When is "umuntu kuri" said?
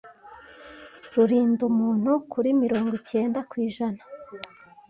1.71-2.49